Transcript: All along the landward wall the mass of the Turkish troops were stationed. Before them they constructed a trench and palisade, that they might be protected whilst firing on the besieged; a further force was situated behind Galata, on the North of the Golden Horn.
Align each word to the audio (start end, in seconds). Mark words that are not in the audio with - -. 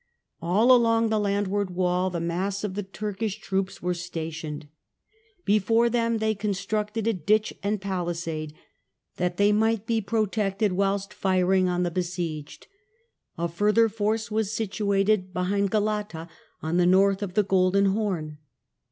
All 0.41 0.71
along 0.75 1.09
the 1.09 1.19
landward 1.19 1.75
wall 1.75 2.09
the 2.09 2.19
mass 2.19 2.63
of 2.63 2.73
the 2.73 2.81
Turkish 2.81 3.37
troops 3.39 3.83
were 3.83 3.93
stationed. 3.93 4.67
Before 5.45 5.91
them 5.91 6.17
they 6.17 6.33
constructed 6.33 7.05
a 7.05 7.13
trench 7.13 7.53
and 7.61 7.79
palisade, 7.79 8.55
that 9.17 9.37
they 9.37 9.51
might 9.51 9.85
be 9.85 10.01
protected 10.01 10.71
whilst 10.71 11.13
firing 11.13 11.69
on 11.69 11.83
the 11.83 11.91
besieged; 11.91 12.65
a 13.37 13.47
further 13.47 13.87
force 13.87 14.31
was 14.31 14.51
situated 14.51 15.33
behind 15.35 15.69
Galata, 15.69 16.27
on 16.63 16.77
the 16.77 16.87
North 16.87 17.21
of 17.21 17.35
the 17.35 17.43
Golden 17.43 17.85
Horn. 17.85 18.39